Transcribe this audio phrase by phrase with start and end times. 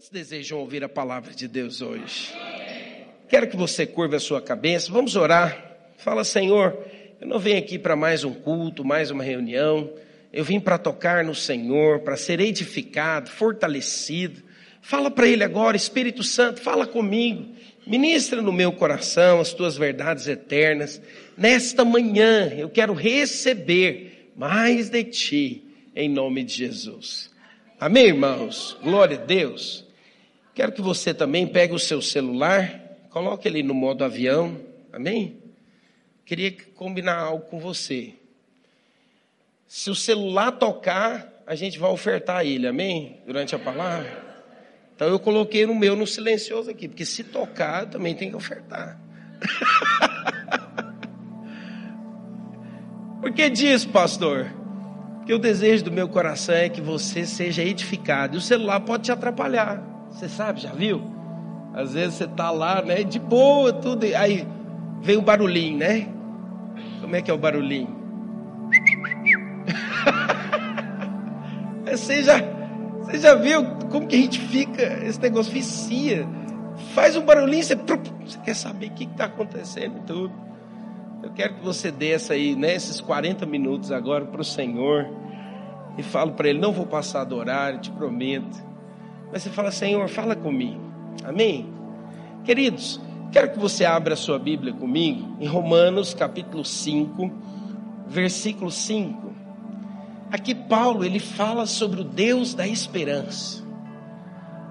[0.00, 2.32] Quantos desejam ouvir a palavra de Deus hoje?
[3.28, 5.76] Quero que você curva a sua cabeça, vamos orar.
[5.98, 6.74] Fala, Senhor,
[7.20, 9.92] eu não venho aqui para mais um culto, mais uma reunião.
[10.32, 14.42] Eu vim para tocar no Senhor, para ser edificado, fortalecido.
[14.80, 17.54] Fala para Ele agora, Espírito Santo, fala comigo.
[17.86, 20.98] Ministra no meu coração as tuas verdades eternas.
[21.36, 25.62] Nesta manhã eu quero receber mais de ti,
[25.94, 27.30] em nome de Jesus.
[27.78, 28.78] Amém, irmãos?
[28.82, 29.89] Glória a Deus.
[30.54, 34.60] Quero que você também pegue o seu celular, coloque ele no modo avião.
[34.92, 35.38] Amém?
[36.24, 38.14] Queria combinar algo com você.
[39.66, 43.20] Se o celular tocar, a gente vai ofertar ele, amém?
[43.26, 44.30] Durante a palavra.
[44.94, 49.00] Então eu coloquei no meu no silencioso aqui, porque se tocar, também tem que ofertar.
[53.20, 54.52] Por que diz, pastor?
[55.16, 58.36] Porque o desejo do meu coração é que você seja edificado.
[58.36, 59.89] E o celular pode te atrapalhar.
[60.10, 61.02] Você sabe, já viu?
[61.72, 63.02] Às vezes você está lá, né?
[63.02, 64.04] De boa, tudo.
[64.04, 64.46] Aí
[65.00, 66.08] vem o barulhinho, né?
[67.00, 67.96] Como é que é o barulhinho?
[71.86, 72.42] você, já,
[73.02, 74.82] você já viu como que a gente fica?
[75.04, 76.26] Esse negócio vicia.
[76.94, 80.32] Faz um barulhinho, você, você quer saber o que está acontecendo e tudo.
[81.22, 85.06] Eu quero que você desça aí, né, esses 40 minutos agora para o Senhor
[85.98, 88.69] e falo para Ele: não vou passar do horário, te prometo.
[89.32, 90.80] Mas você fala: Senhor, fala comigo.
[91.24, 91.66] Amém?
[92.44, 93.00] Queridos,
[93.30, 97.30] quero que você abra a sua Bíblia comigo em Romanos capítulo 5,
[98.06, 99.30] versículo 5.
[100.32, 103.62] Aqui Paulo ele fala sobre o Deus da esperança.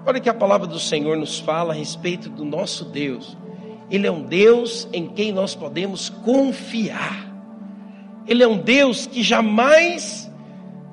[0.06, 3.36] Olha que a palavra do Senhor nos fala a respeito do nosso Deus.
[3.90, 7.28] Ele é um Deus em quem nós podemos confiar.
[8.26, 10.30] Ele é um Deus que jamais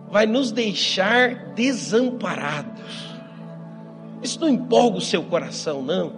[0.10, 3.07] vai nos deixar desamparados.
[4.28, 6.14] Isso não empolga o seu coração, não.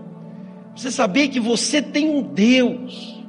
[0.76, 3.24] Você saber que você tem um Deus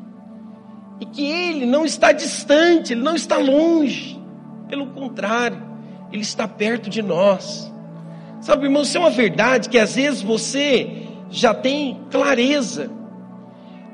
[1.00, 4.20] e que Ele não está distante, Ele não está longe.
[4.68, 5.62] Pelo contrário,
[6.12, 7.72] Ele está perto de nós.
[8.40, 12.90] Sabe, irmão, isso é uma verdade que às vezes você já tem clareza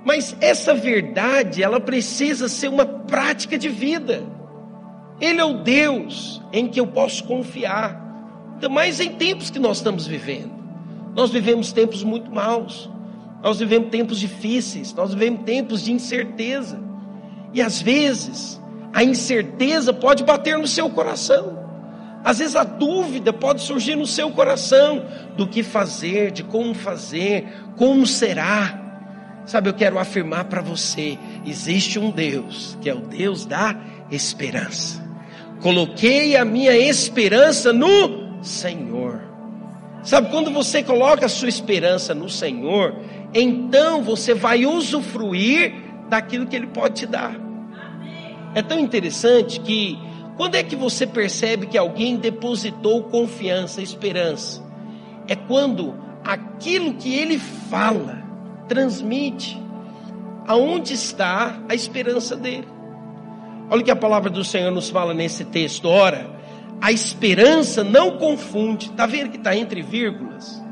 [0.07, 4.23] mas essa verdade, ela precisa ser uma prática de vida.
[5.21, 8.01] Ele é o Deus em que eu posso confiar.
[8.53, 10.53] Ainda mais em tempos que nós estamos vivendo.
[11.16, 12.91] Nós vivemos tempos muito maus.
[13.43, 14.93] Nós vivemos tempos difíceis.
[14.93, 16.78] Nós vivemos tempos de incerteza.
[17.54, 18.60] E às vezes,
[18.93, 21.56] a incerteza pode bater no seu coração.
[22.22, 25.06] Às vezes a dúvida pode surgir no seu coração
[25.37, 27.47] do que fazer, de como fazer,
[27.77, 28.83] como será.
[29.47, 31.16] Sabe, eu quero afirmar para você:
[31.47, 33.77] existe um Deus, que é o Deus da
[34.10, 35.03] esperança.
[35.60, 39.16] Coloquei a minha esperança no Senhor.
[40.06, 42.94] Sabe, quando você coloca a sua esperança no Senhor,
[43.34, 45.75] então você vai usufruir
[46.09, 47.34] daquilo que Ele pode te dar.
[48.55, 49.99] É tão interessante que,
[50.37, 54.65] quando é que você percebe que alguém depositou confiança, esperança?
[55.27, 58.22] É quando aquilo que Ele fala
[58.69, 59.61] transmite
[60.47, 62.69] aonde está a esperança dele.
[63.69, 65.89] Olha o que a palavra do Senhor nos fala nesse texto.
[65.89, 66.36] Ora,
[66.81, 68.87] a esperança não confunde.
[68.87, 70.63] Está vendo que está entre vírgulas?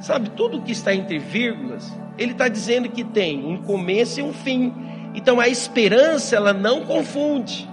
[0.00, 4.32] Sabe, tudo que está entre vírgulas, ele está dizendo que tem um começo e um
[4.32, 4.72] fim.
[5.14, 7.68] Então a esperança, ela não confunde.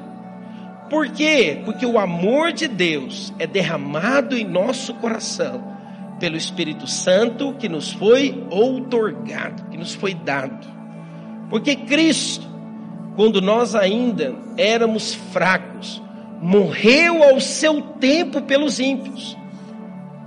[0.90, 1.62] Por quê?
[1.66, 5.78] Porque o amor de Deus é derramado em nosso coração
[6.20, 10.68] pelo Espírito Santo que nos foi outorgado, que nos foi dado.
[11.50, 12.48] Porque Cristo,
[13.16, 16.02] quando nós ainda éramos fracos,
[16.42, 19.38] morreu ao seu tempo pelos ímpios.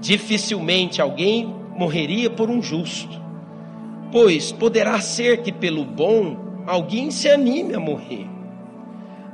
[0.01, 3.21] Dificilmente alguém morreria por um justo,
[4.11, 6.37] pois poderá ser que pelo bom
[6.67, 8.29] alguém se anime a morrer.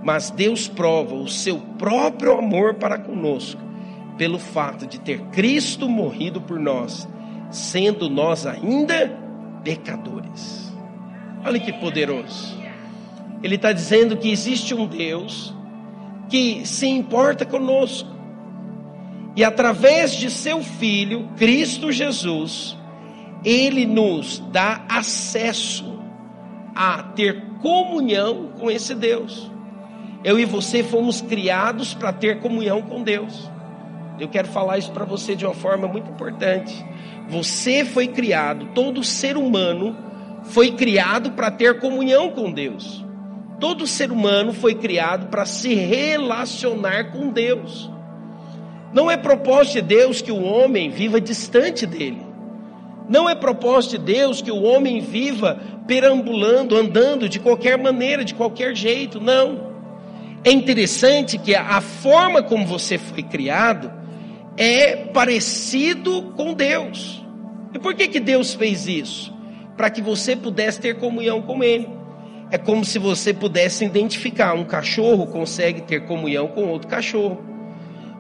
[0.03, 3.61] Mas Deus prova o seu próprio amor para conosco
[4.17, 7.09] pelo fato de ter Cristo morrido por nós,
[7.51, 9.17] sendo nós ainda
[9.63, 10.73] pecadores.
[11.45, 12.59] Olha que poderoso.
[13.43, 15.55] Ele está dizendo que existe um Deus
[16.29, 18.09] que se importa conosco.
[19.35, 22.77] E através de seu Filho, Cristo Jesus,
[23.45, 25.99] ele nos dá acesso
[26.75, 29.51] a ter comunhão com esse Deus.
[30.25, 33.49] Eu e você fomos criados para ter comunhão com Deus.
[34.19, 36.85] Eu quero falar isso para você de uma forma muito importante.
[37.29, 39.97] Você foi criado, todo ser humano
[40.45, 43.05] foi criado para ter comunhão com Deus.
[43.59, 47.91] Todo ser humano foi criado para se relacionar com Deus.
[48.93, 52.23] Não é propósito de Deus que o homem viva distante dele.
[53.09, 58.35] Não é propósito de Deus que o homem viva perambulando, andando de qualquer maneira, de
[58.35, 59.21] qualquer jeito.
[59.21, 59.69] Não.
[60.45, 63.91] É interessante que a forma como você foi criado
[64.57, 67.25] é parecido com Deus.
[67.75, 69.33] E por que, que Deus fez isso?
[69.77, 71.98] Para que você pudesse ter comunhão com Ele.
[72.51, 77.43] É como se você pudesse identificar: um cachorro consegue ter comunhão com outro cachorro,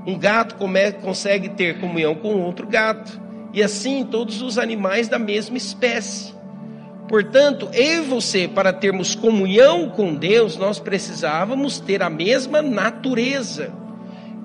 [0.06, 0.56] um gato
[1.02, 3.20] consegue ter comunhão com outro gato,
[3.52, 6.36] e assim todos os animais da mesma espécie.
[7.08, 13.72] Portanto, eu e você, para termos comunhão com Deus, nós precisávamos ter a mesma natureza.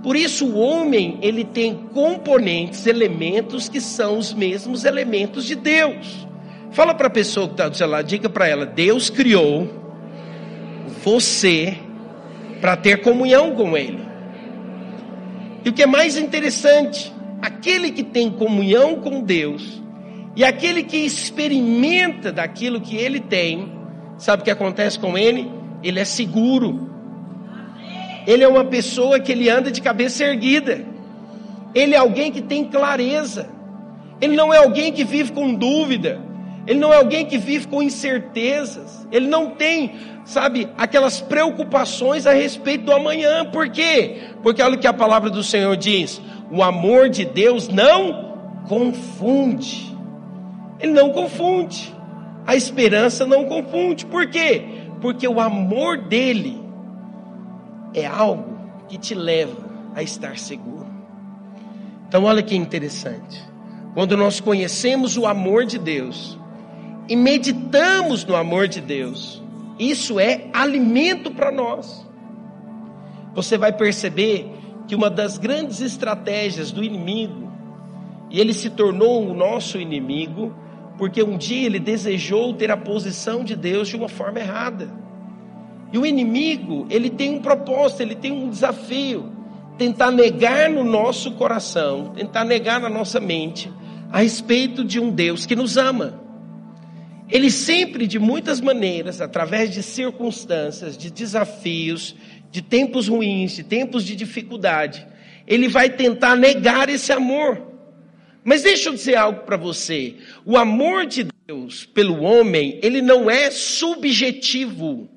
[0.02, 6.26] Por isso, o homem ele tem componentes, elementos que são os mesmos elementos de Deus.
[6.74, 9.70] Fala para a pessoa que está do seu lado, diga para ela: Deus criou
[11.04, 11.78] você
[12.60, 14.04] para ter comunhão com Ele.
[15.64, 19.82] E o que é mais interessante, aquele que tem comunhão com Deus
[20.36, 23.72] e aquele que experimenta daquilo que ele tem,
[24.18, 25.50] sabe o que acontece com ele?
[25.82, 26.90] Ele é seguro.
[28.26, 30.84] Ele é uma pessoa que ele anda de cabeça erguida.
[31.74, 33.48] Ele é alguém que tem clareza.
[34.20, 36.20] Ele não é alguém que vive com dúvida.
[36.66, 39.06] Ele não é alguém que vive com incertezas.
[39.12, 43.46] Ele não tem, sabe, aquelas preocupações a respeito do amanhã.
[43.46, 44.32] Por quê?
[44.42, 49.94] Porque olha o que a palavra do Senhor diz: o amor de Deus não confunde.
[50.80, 51.94] Ele não confunde.
[52.46, 54.06] A esperança não confunde.
[54.06, 54.64] Por quê?
[55.02, 56.62] Porque o amor dele
[57.94, 58.58] é algo
[58.88, 60.88] que te leva a estar seguro.
[62.08, 63.42] Então, olha que interessante.
[63.94, 66.38] Quando nós conhecemos o amor de Deus,
[67.08, 69.42] e meditamos no amor de Deus,
[69.78, 72.06] isso é alimento para nós.
[73.34, 74.50] Você vai perceber
[74.88, 77.52] que uma das grandes estratégias do inimigo,
[78.30, 80.54] e ele se tornou o nosso inimigo,
[80.98, 84.90] porque um dia ele desejou ter a posição de Deus de uma forma errada.
[85.92, 89.32] E o inimigo, ele tem um propósito, ele tem um desafio:
[89.78, 93.72] tentar negar no nosso coração, tentar negar na nossa mente
[94.12, 96.23] a respeito de um Deus que nos ama.
[97.34, 102.16] Ele sempre, de muitas maneiras, através de circunstâncias, de desafios,
[102.52, 105.08] de tempos ruins, de tempos de dificuldade,
[105.48, 107.60] ele vai tentar negar esse amor.
[108.44, 110.14] Mas deixa eu dizer algo para você:
[110.46, 115.10] o amor de Deus pelo homem, ele não é subjetivo,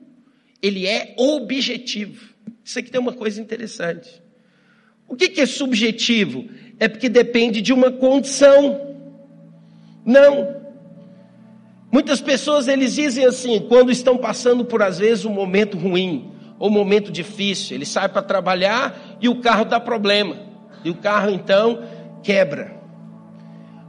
[0.63, 2.31] ele é objetivo.
[2.65, 4.23] Isso aqui tem uma coisa interessante.
[5.07, 6.49] O que, que é subjetivo?
[6.81, 8.97] É porque depende de uma condição.
[10.03, 10.56] Não,
[11.97, 16.69] Muitas pessoas eles dizem assim, quando estão passando por às vezes um momento ruim ou
[16.69, 20.37] um momento difícil, ele sai para trabalhar e o carro dá problema.
[20.85, 21.83] E o carro então
[22.23, 22.79] quebra.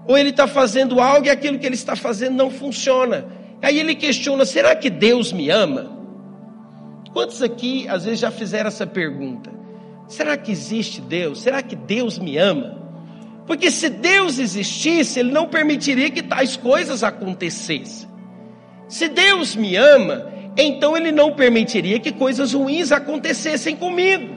[0.07, 3.25] Ou ele está fazendo algo e aquilo que ele está fazendo não funciona.
[3.61, 5.91] Aí ele questiona: será que Deus me ama?
[7.11, 9.51] Quantos aqui às vezes já fizeram essa pergunta?
[10.07, 11.41] Será que existe Deus?
[11.41, 12.86] Será que Deus me ama?
[13.47, 18.09] Porque se Deus existisse, Ele não permitiria que tais coisas acontecessem.
[18.89, 20.27] Se Deus me ama,
[20.57, 24.35] então Ele não permitiria que coisas ruins acontecessem comigo.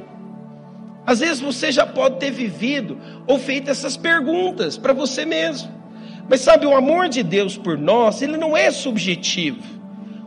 [1.04, 5.80] Às vezes você já pode ter vivido ou feito essas perguntas para você mesmo.
[6.28, 9.80] Mas sabe, o amor de Deus por nós, ele não é subjetivo.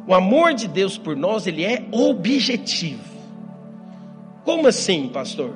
[0.05, 3.13] O amor de Deus por nós, ele é objetivo.
[4.43, 5.55] Como assim, pastor?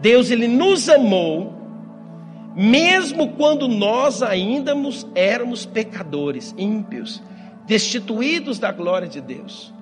[0.00, 1.63] Deus ele nos amou
[2.54, 4.72] mesmo quando nós ainda
[5.14, 7.22] éramos pecadores, ímpios,
[7.66, 9.72] destituídos da glória de Deus.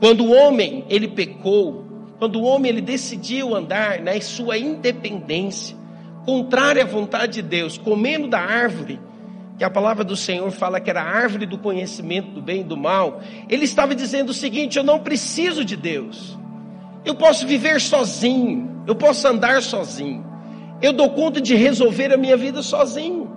[0.00, 1.84] Quando o homem ele pecou,
[2.18, 5.76] quando o homem ele decidiu andar na sua independência,
[6.24, 8.98] contrária à vontade de Deus, comendo da árvore,
[9.56, 12.64] que a palavra do Senhor fala que era a árvore do conhecimento do bem e
[12.64, 16.36] do mal, ele estava dizendo o seguinte: eu não preciso de Deus.
[17.04, 20.25] Eu posso viver sozinho, eu posso andar sozinho.
[20.80, 23.30] Eu dou conta de resolver a minha vida sozinho.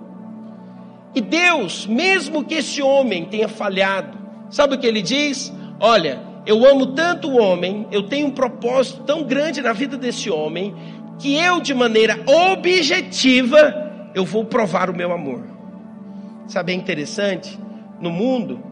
[1.14, 4.16] E Deus, mesmo que esse homem tenha falhado,
[4.50, 5.52] sabe o que ele diz?
[5.80, 10.30] Olha, eu amo tanto o homem, eu tenho um propósito tão grande na vida desse
[10.30, 10.74] homem,
[11.18, 15.44] que eu, de maneira objetiva, eu vou provar o meu amor.
[16.46, 17.58] Sabe, é interessante,
[18.00, 18.62] no mundo,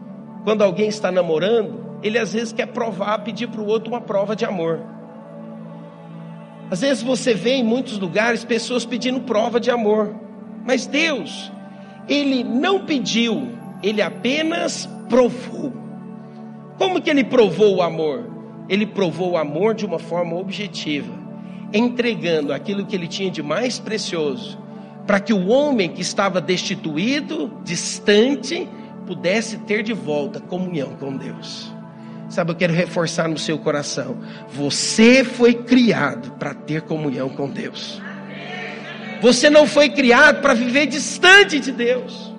[0.43, 4.35] quando alguém está namorando, ele às vezes quer provar, pedir para o outro uma prova
[4.35, 4.79] de amor.
[6.71, 10.15] Às vezes você vê em muitos lugares pessoas pedindo prova de amor,
[10.65, 11.51] mas Deus,
[12.07, 13.49] Ele não pediu,
[13.81, 15.73] Ele apenas provou.
[16.77, 18.29] Como que Ele provou o amor?
[18.69, 21.17] Ele provou o amor de uma forma objetiva.
[21.73, 24.57] entregando aquilo que ele tinha de mais precioso,
[25.05, 28.67] para que o homem que estava destituído, distante,
[29.05, 31.73] pudesse ter de volta comunhão com Deus.
[32.29, 34.17] Sabe, eu quero reforçar no seu coração:
[34.49, 37.99] você foi criado para ter comunhão com Deus.
[39.21, 42.33] Você não foi criado para viver distante de Deus.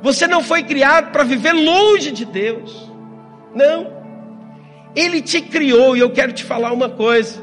[0.00, 2.90] Você não foi criado para viver longe de Deus.
[3.54, 4.04] Não.
[4.94, 7.42] Ele te criou e eu quero te falar uma coisa.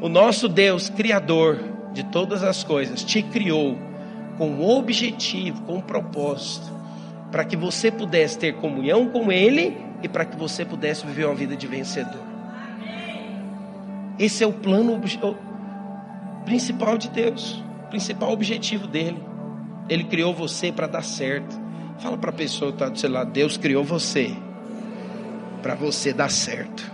[0.00, 1.58] O nosso Deus, Criador
[1.92, 3.76] de todas as coisas, te criou
[4.38, 6.70] com um objetivo, com um propósito,
[7.30, 11.34] para que você pudesse ter comunhão com Ele e para que você pudesse viver uma
[11.34, 12.22] vida de vencedor.
[14.18, 15.00] Esse é o plano
[16.44, 19.22] principal de Deus, principal objetivo dele.
[19.88, 21.60] Ele criou você para dar certo.
[21.98, 24.34] Fala para a pessoa que está do Deus criou você
[25.62, 26.92] para você dar certo.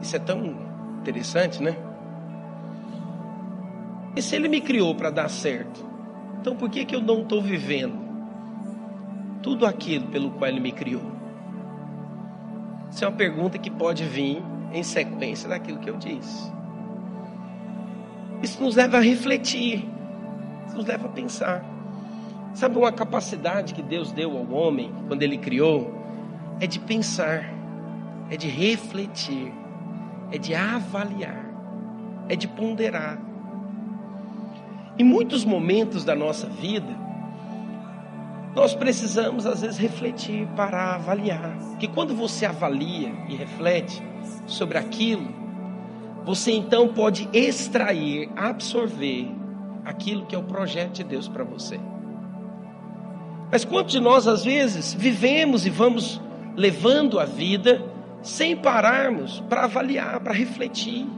[0.00, 0.56] Isso é tão
[1.00, 1.76] interessante, né?
[4.16, 5.89] E se ele me criou para dar certo,
[6.40, 8.08] então por que, que eu não estou vivendo
[9.42, 11.02] tudo aquilo pelo qual ele me criou?
[12.90, 14.42] Isso é uma pergunta que pode vir
[14.72, 16.50] em sequência daquilo que eu disse.
[18.42, 19.86] Isso nos leva a refletir,
[20.66, 21.62] isso nos leva a pensar.
[22.54, 25.94] Sabe uma capacidade que Deus deu ao homem quando ele criou?
[26.58, 27.52] É de pensar,
[28.30, 29.52] é de refletir,
[30.32, 31.44] é de avaliar,
[32.28, 33.29] é de ponderar.
[35.00, 36.94] Em muitos momentos da nossa vida,
[38.54, 41.56] nós precisamos às vezes refletir, parar, avaliar.
[41.78, 44.02] Que quando você avalia e reflete
[44.46, 45.26] sobre aquilo,
[46.22, 49.26] você então pode extrair, absorver
[49.86, 51.80] aquilo que é o projeto de Deus para você.
[53.50, 56.20] Mas quantos de nós às vezes vivemos e vamos
[56.54, 57.82] levando a vida
[58.20, 61.08] sem pararmos para avaliar, para refletir?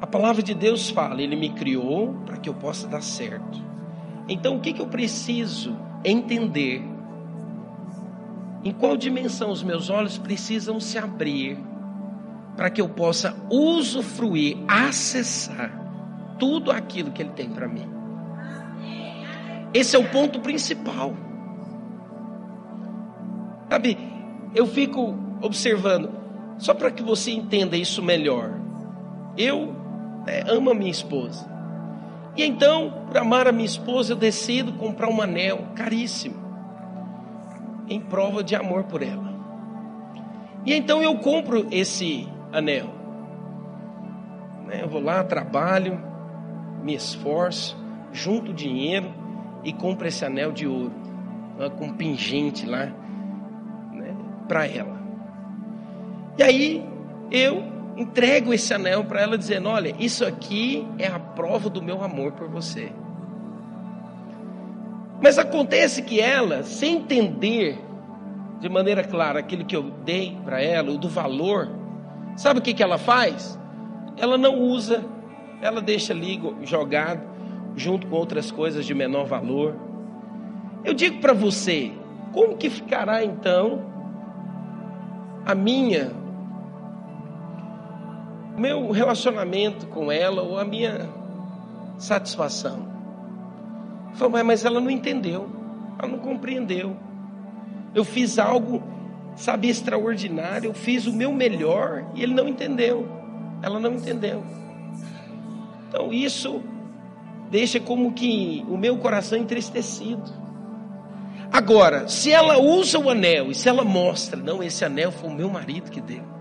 [0.00, 3.62] A palavra de Deus fala: Ele me criou para que eu possa dar certo.
[4.28, 6.82] Então, o que, que eu preciso entender?
[8.64, 11.58] Em qual dimensão os meus olhos precisam se abrir
[12.56, 15.70] para que eu possa usufruir, acessar
[16.38, 17.88] tudo aquilo que Ele tem para mim?
[19.72, 21.14] Esse é o ponto principal.
[23.68, 23.98] Sabe,
[24.54, 26.10] eu fico observando,
[26.58, 28.58] só para que você entenda isso melhor.
[29.36, 29.77] Eu
[30.28, 31.48] né, amo a minha esposa.
[32.36, 36.36] E então, por amar a minha esposa, eu decido comprar um anel caríssimo,
[37.88, 39.34] em prova de amor por ela.
[40.66, 42.90] E então eu compro esse anel.
[44.66, 45.98] Né, eu vou lá, trabalho,
[46.82, 47.76] me esforço,
[48.12, 49.12] junto dinheiro
[49.64, 50.92] e compro esse anel de ouro,
[51.58, 52.92] né, com pingente lá,
[53.92, 54.14] né,
[54.46, 54.98] para ela.
[56.36, 56.86] E aí
[57.30, 62.02] eu entrego esse anel para ela, dizendo: Olha, isso aqui é a prova do meu
[62.02, 62.92] amor por você.
[65.20, 67.76] Mas acontece que ela, sem entender
[68.60, 71.68] de maneira clara aquilo que eu dei para ela, o do valor,
[72.36, 73.58] sabe o que, que ela faz?
[74.16, 75.04] Ela não usa,
[75.60, 77.22] ela deixa ali jogado,
[77.74, 79.74] junto com outras coisas de menor valor.
[80.84, 81.92] Eu digo para você,
[82.32, 83.84] como que ficará então
[85.44, 86.12] a minha
[88.58, 91.08] meu relacionamento com ela ou a minha
[91.98, 92.86] satisfação.
[94.14, 95.48] Falei, mas ela não entendeu,
[95.98, 96.96] ela não compreendeu.
[97.94, 98.82] Eu fiz algo,
[99.36, 103.08] sabe, extraordinário, eu fiz o meu melhor e ele não entendeu.
[103.62, 104.42] Ela não entendeu.
[105.88, 106.62] Então isso
[107.50, 110.30] deixa como que o meu coração entristecido.
[111.50, 115.34] Agora, se ela usa o anel e se ela mostra, não, esse anel foi o
[115.34, 116.37] meu marido que deu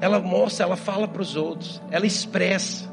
[0.00, 2.92] ela mostra, ela fala para os outros, ela expressa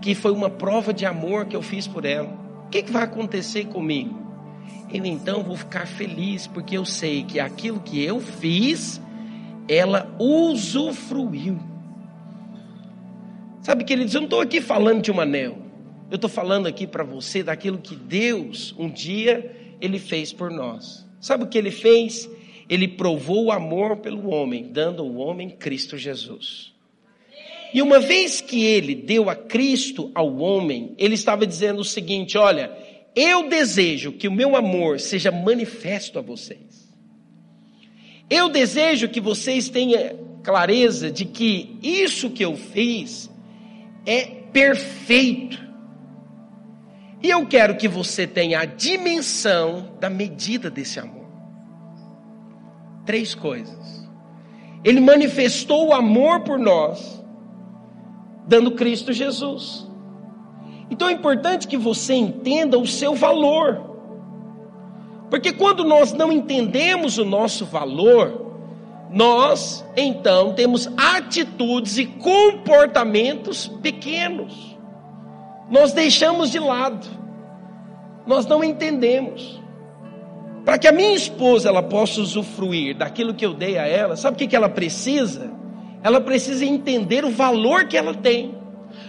[0.00, 2.28] que foi uma prova de amor que eu fiz por ela.
[2.66, 4.18] O que, que vai acontecer comigo?
[4.92, 9.00] Eu então vou ficar feliz, porque eu sei que aquilo que eu fiz,
[9.68, 11.58] ela usufruiu.
[13.62, 15.58] Sabe, queridos, eu não estou aqui falando de um anel.
[16.10, 21.06] Eu estou falando aqui para você daquilo que Deus, um dia, Ele fez por nós.
[21.20, 22.28] Sabe o que Ele fez?
[22.70, 26.72] Ele provou o amor pelo homem, dando ao homem Cristo Jesus.
[27.74, 32.38] E uma vez que ele deu a Cristo ao homem, ele estava dizendo o seguinte:
[32.38, 32.70] olha,
[33.14, 36.88] eu desejo que o meu amor seja manifesto a vocês.
[38.28, 43.28] Eu desejo que vocês tenham clareza de que isso que eu fiz
[44.06, 45.58] é perfeito.
[47.20, 51.19] E eu quero que você tenha a dimensão da medida desse amor.
[53.10, 54.08] Três coisas.
[54.84, 57.20] Ele manifestou o amor por nós,
[58.46, 59.84] dando Cristo Jesus.
[60.88, 63.80] Então é importante que você entenda o seu valor.
[65.28, 68.52] Porque quando nós não entendemos o nosso valor,
[69.10, 74.78] nós então temos atitudes e comportamentos pequenos.
[75.68, 77.08] Nós deixamos de lado.
[78.24, 79.60] Nós não entendemos.
[80.70, 84.36] Para que a minha esposa ela possa usufruir daquilo que eu dei a ela, sabe
[84.36, 85.50] o que, que ela precisa?
[86.00, 88.54] Ela precisa entender o valor que ela tem.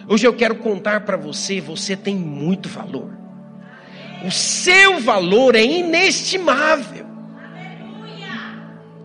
[0.10, 3.16] Hoje eu quero contar para você, você tem muito valor.
[4.26, 7.06] O seu valor é inestimável.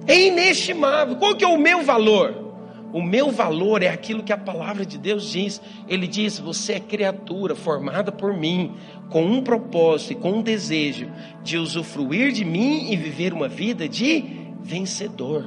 [0.07, 1.17] É inestimável.
[1.17, 2.46] Qual que é o meu valor?
[2.93, 5.61] O meu valor é aquilo que a palavra de Deus diz.
[5.89, 8.75] Ele diz: Você é criatura formada por mim,
[9.11, 11.11] com um propósito e com um desejo
[11.43, 14.25] de usufruir de mim e viver uma vida de
[14.61, 15.45] vencedor.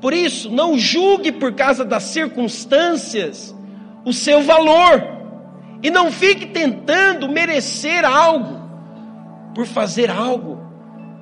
[0.00, 3.54] Por isso, não julgue por causa das circunstâncias
[4.04, 5.20] o seu valor.
[5.82, 8.60] E não fique tentando merecer algo
[9.54, 10.60] por fazer algo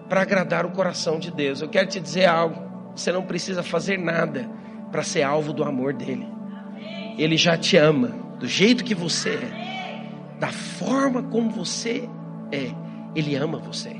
[0.09, 1.61] para agradar o coração de Deus.
[1.61, 2.61] Eu quero te dizer algo:
[2.95, 4.49] você não precisa fazer nada
[4.91, 6.27] para ser alvo do amor dele.
[7.17, 10.07] Ele já te ama do jeito que você é,
[10.39, 12.09] da forma como você
[12.53, 12.71] é.
[13.15, 13.97] Ele ama você.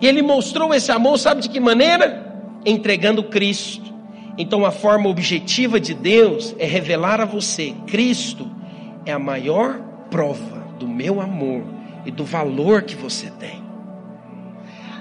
[0.00, 2.36] E ele mostrou esse amor, sabe de que maneira?
[2.64, 3.92] Entregando Cristo.
[4.36, 8.50] Então a forma objetiva de Deus é revelar a você Cristo
[9.04, 11.64] é a maior prova do meu amor
[12.04, 13.62] e do valor que você tem.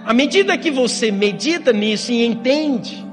[0.06, 3.06] À medida que você medita nisso e entende,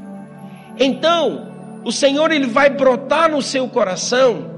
[0.79, 4.51] então o Senhor ele vai brotar no seu coração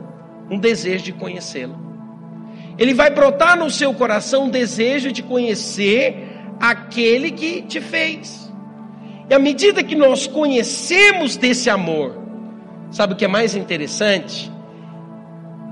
[0.51, 1.79] um desejo de conhecê-lo.
[2.79, 8.51] Ele vai brotar no seu coração um desejo de conhecer aquele que te fez.
[9.29, 12.19] E à medida que nós conhecemos desse amor,
[12.91, 14.51] sabe o que é mais interessante?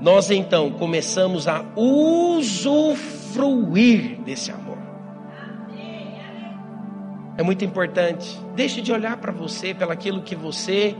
[0.01, 3.21] nós então começamos a usufruir
[4.21, 4.58] desse amor.
[7.39, 8.37] É muito importante.
[8.53, 10.93] Deixe de olhar para você pelo aquilo que você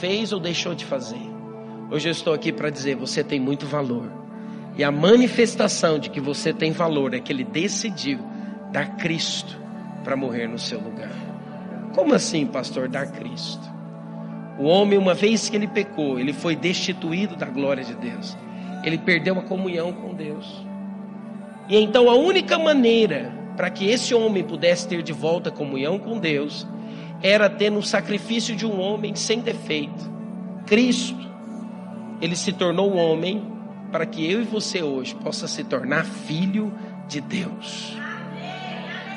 [0.00, 1.30] fez ou deixou de fazer.
[1.88, 4.10] Hoje eu estou aqui para dizer: você tem muito valor.
[4.76, 8.18] E a manifestação de que você tem valor é que ele decidiu
[8.72, 9.56] dar Cristo
[10.02, 11.14] para morrer no seu lugar.
[11.94, 13.62] Como assim, pastor, dar Cristo?
[14.58, 18.36] O homem, uma vez que ele pecou, ele foi destituído da glória de Deus.
[18.82, 20.66] Ele perdeu a comunhão com Deus.
[21.68, 26.18] E então a única maneira para que esse homem pudesse ter de volta comunhão com
[26.18, 26.66] Deus
[27.22, 30.10] era ter no sacrifício de um homem sem defeito.
[30.66, 31.16] Cristo,
[32.20, 33.42] ele se tornou homem
[33.90, 36.72] para que eu e você hoje possa se tornar filho
[37.08, 37.96] de Deus.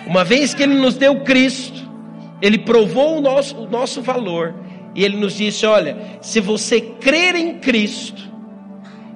[0.07, 1.89] Uma vez que ele nos deu Cristo,
[2.41, 4.55] ele provou o nosso, o nosso valor
[4.95, 8.21] e ele nos disse: Olha, se você crer em Cristo,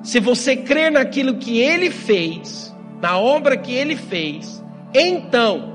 [0.02, 4.63] se você crer naquilo que ele fez, na obra que ele fez,
[4.94, 5.74] então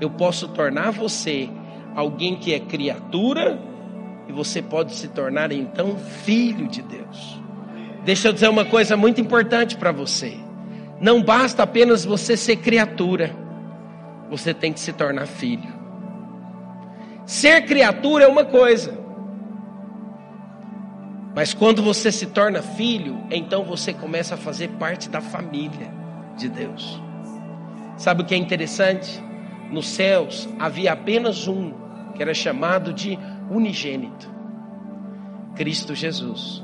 [0.00, 1.48] eu posso tornar você
[1.94, 3.58] alguém que é criatura
[4.28, 7.40] e você pode se tornar então filho de Deus.
[8.04, 10.36] Deixa eu dizer uma coisa muito importante para você.
[11.00, 13.34] Não basta apenas você ser criatura,
[14.30, 15.74] você tem que se tornar filho.
[17.24, 18.96] Ser criatura é uma coisa,
[21.34, 25.92] mas quando você se torna filho, então você começa a fazer parte da família
[26.36, 27.02] de Deus.
[27.96, 29.22] Sabe o que é interessante?
[29.70, 31.72] Nos céus havia apenas um,
[32.14, 33.18] que era chamado de
[33.50, 34.30] unigênito
[35.54, 36.62] Cristo Jesus.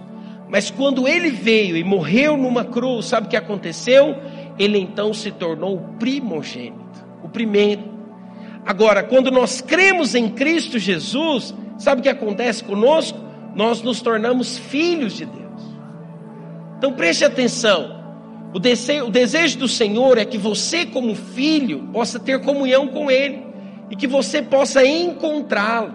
[0.49, 4.17] Mas quando ele veio e morreu numa cruz, sabe o que aconteceu?
[4.59, 7.83] Ele então se tornou o primogênito, o primeiro.
[8.67, 13.23] Agora, quando nós cremos em Cristo Jesus, sabe o que acontece conosco?
[13.55, 15.63] nós nos tornamos filhos de Deus.
[16.79, 18.02] Então preste atenção.
[18.53, 23.11] O desejo, o desejo do Senhor é que você, como filho, possa ter comunhão com
[23.11, 23.43] Ele,
[23.91, 25.95] e que você possa encontrá-lo,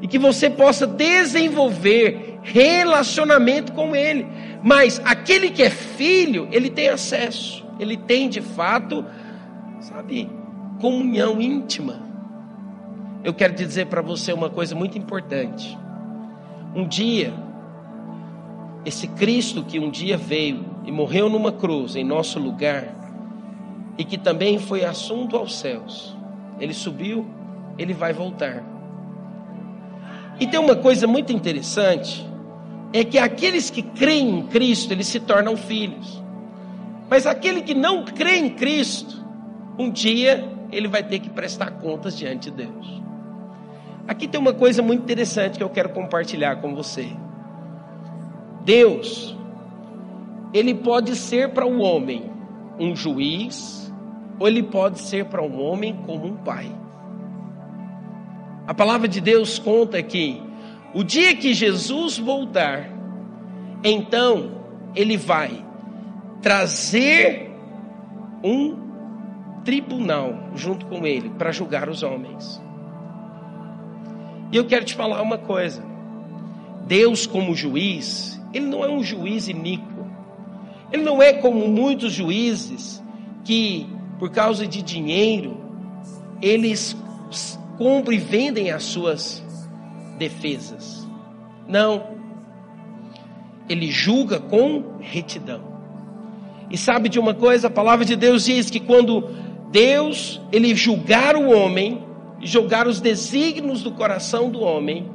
[0.00, 4.26] e que você possa desenvolver relacionamento com Ele.
[4.62, 9.04] Mas aquele que é filho, ele tem acesso, ele tem de fato,
[9.80, 10.30] sabe,
[10.80, 12.00] comunhão íntima.
[13.22, 15.78] Eu quero dizer para você uma coisa muito importante.
[16.74, 17.32] Um dia,
[18.84, 22.94] esse Cristo que um dia veio e morreu numa cruz em nosso lugar,
[23.98, 26.16] e que também foi assunto aos céus,
[26.58, 27.26] ele subiu,
[27.78, 28.62] ele vai voltar.
[30.40, 32.26] E tem uma coisa muito interessante,
[32.92, 36.22] é que aqueles que creem em Cristo, eles se tornam filhos.
[37.08, 39.24] Mas aquele que não crê em Cristo,
[39.78, 43.02] um dia ele vai ter que prestar contas diante de Deus.
[44.08, 47.08] Aqui tem uma coisa muito interessante que eu quero compartilhar com você.
[48.64, 49.36] Deus,
[50.52, 52.30] ele pode ser para o homem
[52.78, 53.92] um juiz,
[54.38, 56.66] ou ele pode ser para um homem como um pai.
[58.66, 60.42] A palavra de Deus conta que
[60.94, 62.90] o dia que Jesus voltar,
[63.82, 64.62] então
[64.94, 65.64] ele vai
[66.40, 67.50] trazer
[68.44, 68.76] um
[69.64, 72.60] tribunal junto com ele para julgar os homens.
[74.50, 75.82] E eu quero te falar uma coisa.
[76.86, 79.91] Deus, como juiz, ele não é um juiz iníquo.
[80.92, 83.02] Ele não é como muitos juízes
[83.44, 83.86] que,
[84.18, 85.56] por causa de dinheiro,
[86.40, 86.96] eles
[87.78, 89.42] compram e vendem as suas
[90.18, 91.08] defesas.
[91.66, 92.12] Não.
[93.68, 95.72] Ele julga com retidão.
[96.70, 97.66] E sabe de uma coisa?
[97.66, 99.30] A palavra de Deus diz que quando
[99.70, 102.02] Deus ele julgar o homem,
[102.40, 105.10] julgar os desígnios do coração do homem,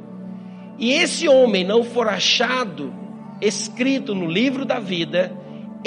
[0.78, 2.92] e esse homem não for achado
[3.40, 5.32] escrito no livro da vida,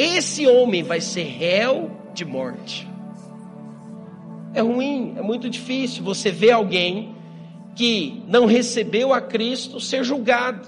[0.02, 2.88] esse homem vai ser réu de morte.
[4.54, 7.16] É ruim, é muito difícil você ver alguém
[7.76, 10.68] que não recebeu a Cristo ser julgado.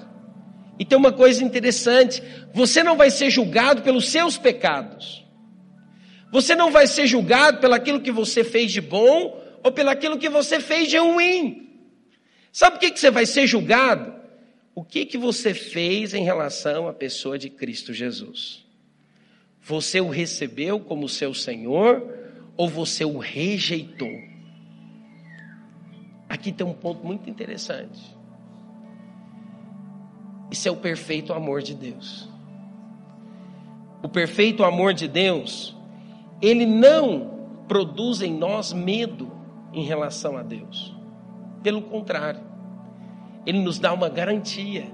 [0.79, 5.23] E tem uma coisa interessante: você não vai ser julgado pelos seus pecados.
[6.31, 10.59] Você não vai ser julgado pelaquilo que você fez de bom ou pelaquilo que você
[10.59, 11.69] fez de ruim.
[12.51, 14.13] Sabe o que, que você vai ser julgado?
[14.75, 18.62] O que, que você fez em relação à pessoa de Cristo Jesus?
[19.65, 22.05] Você o recebeu como seu Senhor
[22.57, 24.11] ou você o rejeitou?
[26.27, 28.17] Aqui tem um ponto muito interessante.
[30.51, 32.29] Isso é o perfeito amor de Deus.
[34.03, 35.75] O perfeito amor de Deus,
[36.41, 39.31] ele não produz em nós medo
[39.71, 40.93] em relação a Deus.
[41.63, 42.41] Pelo contrário,
[43.45, 44.91] ele nos dá uma garantia.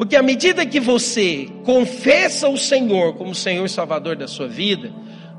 [0.00, 4.90] Porque à medida que você confessa o Senhor como Senhor e Salvador da sua vida,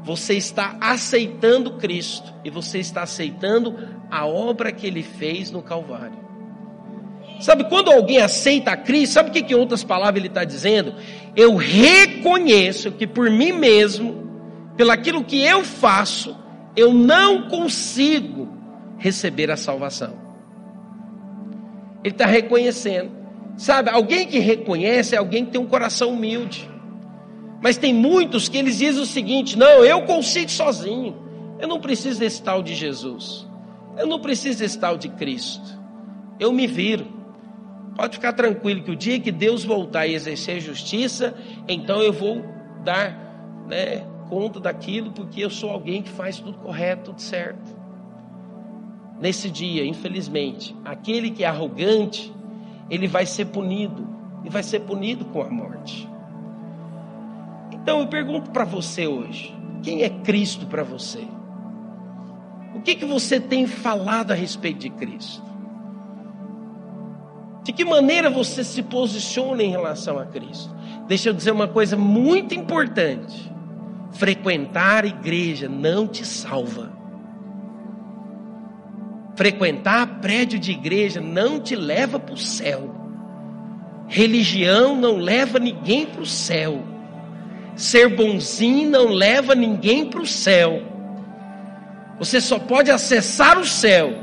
[0.03, 3.75] você está aceitando Cristo e você está aceitando
[4.11, 6.15] a obra que ele fez no Calvário.
[7.39, 10.43] Sabe, quando alguém aceita a Cristo, sabe o que, que em outras palavras ele está
[10.43, 10.93] dizendo?
[11.35, 14.29] Eu reconheço que por mim mesmo,
[14.77, 16.37] pelo aquilo que eu faço,
[16.75, 18.47] eu não consigo
[18.99, 20.13] receber a salvação.
[22.03, 23.20] Ele está reconhecendo.
[23.61, 26.67] Sabe, alguém que reconhece é alguém que tem um coração humilde.
[27.61, 31.15] Mas tem muitos que eles dizem o seguinte: não, eu consigo sozinho.
[31.59, 33.47] Eu não preciso desse tal de Jesus.
[33.95, 35.79] Eu não preciso desse tal de Cristo.
[36.39, 37.05] Eu me viro.
[37.95, 41.35] Pode ficar tranquilo que o dia que Deus voltar e exercer justiça,
[41.67, 42.43] então eu vou
[42.83, 47.77] dar né, conta daquilo, porque eu sou alguém que faz tudo correto, tudo certo.
[49.19, 52.33] Nesse dia, infelizmente, aquele que é arrogante,
[52.91, 54.05] ele vai ser punido,
[54.43, 56.07] e vai ser punido com a morte.
[57.71, 61.25] Então eu pergunto para você hoje: quem é Cristo para você?
[62.75, 65.41] O que, que você tem falado a respeito de Cristo?
[67.63, 70.75] De que maneira você se posiciona em relação a Cristo?
[71.07, 73.49] Deixa eu dizer uma coisa muito importante:
[74.11, 76.91] frequentar a igreja não te salva.
[79.35, 82.95] Frequentar prédio de igreja não te leva para o céu.
[84.07, 86.83] Religião não leva ninguém para o céu.
[87.75, 90.83] Ser bonzinho não leva ninguém para o céu.
[92.19, 94.13] Você só pode acessar o céu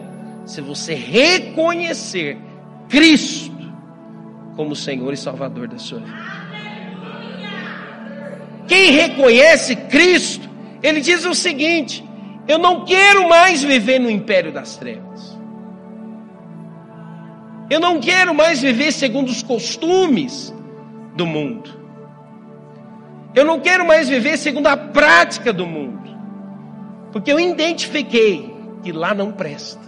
[0.44, 2.38] se você reconhecer
[2.88, 3.58] Cristo
[4.56, 6.38] como Senhor e Salvador da sua vida.
[8.66, 10.48] Quem reconhece Cristo,
[10.82, 12.04] ele diz o seguinte:
[12.48, 15.38] eu não quero mais viver no império das trevas.
[17.68, 20.54] Eu não quero mais viver segundo os costumes
[21.14, 21.70] do mundo.
[23.34, 26.08] Eu não quero mais viver segundo a prática do mundo.
[27.12, 29.86] Porque eu identifiquei que lá não presta.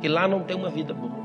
[0.00, 1.22] Que lá não tem uma vida boa.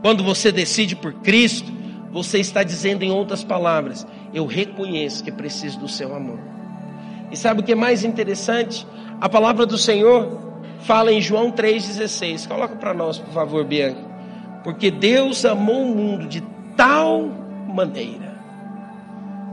[0.00, 1.70] Quando você decide por Cristo,
[2.10, 6.38] você está dizendo em outras palavras: eu reconheço que preciso do seu amor.
[7.30, 8.86] E sabe o que é mais interessante?
[9.20, 10.38] A palavra do Senhor
[10.80, 12.48] fala em João 3,16.
[12.48, 14.00] Coloca para nós, por favor, Bianca.
[14.64, 16.42] Porque Deus amou o mundo de
[16.76, 17.28] tal
[17.68, 18.30] maneira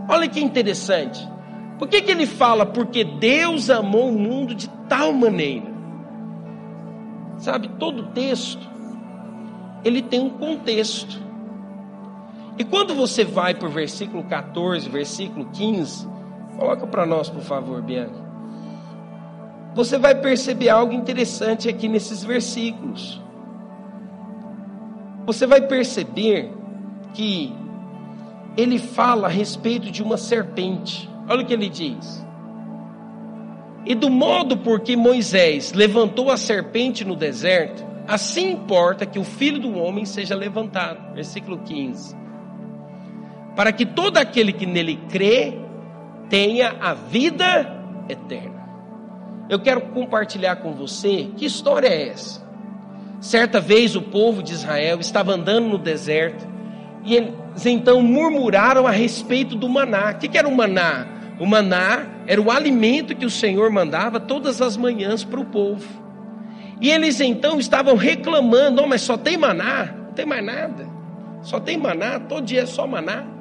[0.08, 1.28] Olha que interessante.
[1.78, 2.66] Por que, que ele fala?
[2.66, 5.68] Porque Deus amou o mundo de tal maneira.
[7.38, 8.68] Sabe, todo texto,
[9.84, 11.22] ele tem um contexto.
[12.58, 16.08] E quando você vai para o versículo 14, versículo 15,
[16.58, 18.26] coloca para nós, por favor, Bianca.
[19.76, 23.22] você vai perceber algo interessante aqui nesses versículos.
[25.28, 26.52] Você vai perceber
[27.14, 27.54] que
[28.56, 31.08] ele fala a respeito de uma serpente.
[31.30, 32.26] Olha o que ele diz.
[33.86, 39.24] E do modo por que Moisés levantou a serpente no deserto, assim importa que o
[39.24, 41.14] filho do homem seja levantado.
[41.14, 42.16] Versículo 15.
[43.56, 45.67] Para que todo aquele que nele crê
[46.30, 47.76] tenha a vida
[48.10, 48.68] eterna.
[49.50, 52.46] Eu quero compartilhar com você que história é essa.
[53.20, 56.48] Certa vez o povo de Israel estava andando no deserto
[57.04, 60.12] e eles então murmuraram a respeito do maná.
[60.12, 61.08] O que era o maná?
[61.40, 65.88] O maná era o alimento que o Senhor mandava todas as manhãs para o povo.
[66.82, 70.88] E eles então estavam reclamando: oh, mas só tem maná, não tem mais nada.
[71.42, 73.37] Só tem maná, todo dia é só maná.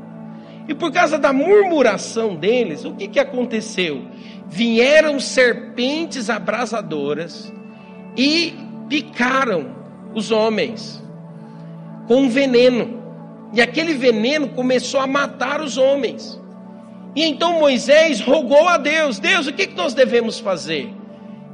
[0.69, 4.03] E por causa da murmuração deles, o que, que aconteceu?
[4.49, 7.53] Vieram serpentes abrasadoras
[8.17, 8.55] e
[8.89, 9.77] picaram
[10.15, 11.03] os homens
[12.07, 13.03] com veneno.
[13.53, 16.41] E aquele veneno começou a matar os homens.
[17.15, 20.93] E então Moisés rogou a Deus: Deus, o que, que nós devemos fazer?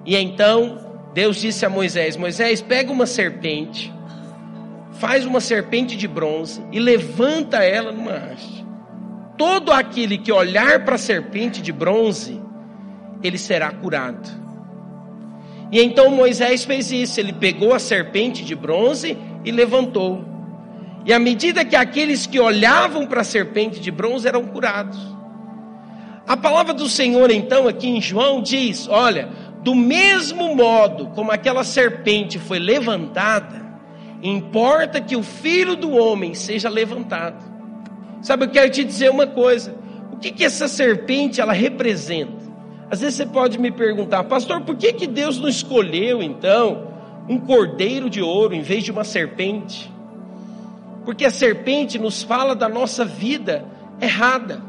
[0.04, 0.78] E então
[1.14, 3.92] Deus disse a Moisés: Moisés, pega uma serpente,
[4.92, 8.61] faz uma serpente de bronze e levanta ela numa haste.
[9.42, 12.40] Todo aquele que olhar para a serpente de bronze,
[13.24, 14.30] ele será curado.
[15.72, 20.24] E então Moisés fez isso, ele pegou a serpente de bronze e levantou.
[21.04, 24.96] E à medida que aqueles que olhavam para a serpente de bronze eram curados.
[26.24, 29.28] A palavra do Senhor, então, aqui em João, diz: olha,
[29.64, 33.60] do mesmo modo como aquela serpente foi levantada,
[34.22, 37.51] importa que o filho do homem seja levantado.
[38.22, 39.74] Sabe, eu quero te dizer uma coisa:
[40.12, 42.40] o que, que essa serpente ela representa?
[42.88, 46.92] Às vezes você pode me perguntar, pastor, por que, que Deus não escolheu então
[47.28, 49.90] um cordeiro de ouro em vez de uma serpente?
[51.04, 53.64] Porque a serpente nos fala da nossa vida
[54.00, 54.62] errada.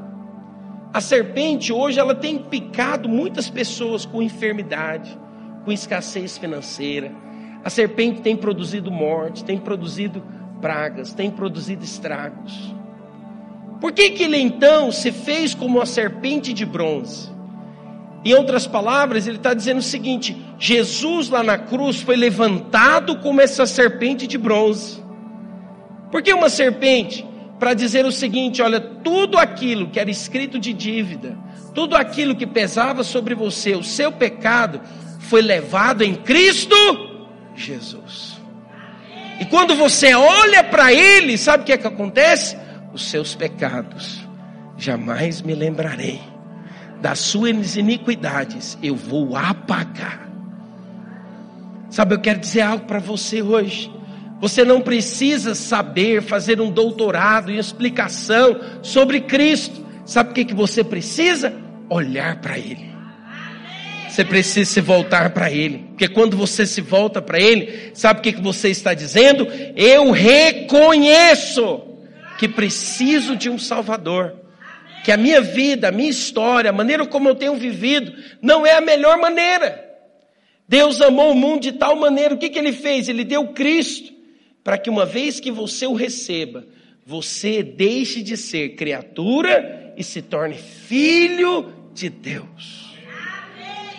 [0.94, 5.18] A serpente hoje ela tem picado muitas pessoas com enfermidade,
[5.66, 7.12] com escassez financeira.
[7.64, 10.24] A serpente tem produzido morte, tem produzido
[10.62, 12.74] pragas, tem produzido estragos.
[13.84, 17.30] Por que, que ele então se fez como uma serpente de bronze?
[18.24, 23.42] Em outras palavras, ele está dizendo o seguinte: Jesus lá na cruz foi levantado como
[23.42, 25.04] essa serpente de bronze.
[26.10, 27.26] Por que uma serpente?
[27.60, 31.38] Para dizer o seguinte: olha, tudo aquilo que era escrito de dívida,
[31.76, 34.80] tudo aquilo que pesava sobre você, o seu pecado,
[35.20, 36.74] foi levado em Cristo
[37.54, 38.42] Jesus.
[39.42, 42.63] E quando você olha para Ele, sabe o que é que acontece?
[42.94, 44.28] Os seus pecados
[44.78, 46.22] jamais me lembrarei,
[47.02, 50.30] das suas iniquidades eu vou apagar.
[51.90, 53.92] Sabe, eu quero dizer algo para você hoje.
[54.40, 59.86] Você não precisa saber fazer um doutorado em explicação sobre Cristo.
[60.06, 61.54] Sabe o que, que você precisa?
[61.90, 62.92] Olhar para Ele.
[64.10, 65.86] Você precisa se voltar para Ele.
[65.90, 69.48] Porque quando você se volta para Ele, sabe o que, que você está dizendo?
[69.76, 71.93] Eu reconheço
[72.44, 74.36] que preciso de um Salvador.
[75.06, 78.74] Que a minha vida, a minha história, a maneira como eu tenho vivido, não é
[78.74, 79.82] a melhor maneira.
[80.68, 83.08] Deus amou o mundo de tal maneira, o que, que Ele fez?
[83.08, 84.12] Ele deu Cristo
[84.62, 86.68] para que uma vez que você o receba,
[87.06, 92.94] você deixe de ser criatura e se torne filho de Deus.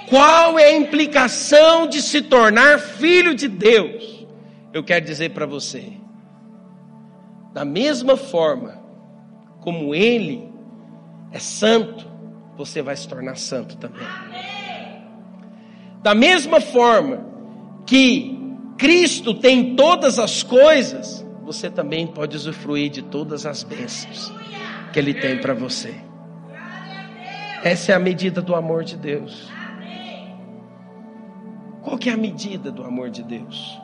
[0.06, 4.26] Qual é a implicação de se tornar filho de Deus?
[4.70, 5.94] Eu quero dizer para você,
[7.54, 8.82] da mesma forma
[9.60, 10.52] como Ele
[11.30, 12.04] é santo,
[12.56, 14.06] você vai se tornar santo também.
[16.02, 17.24] Da mesma forma
[17.86, 18.36] que
[18.76, 24.32] Cristo tem todas as coisas, você também pode usufruir de todas as bênçãos
[24.92, 25.94] que Ele tem para você.
[27.62, 29.48] Essa é a medida do amor de Deus.
[31.82, 33.80] Qual que é a medida do amor de Deus?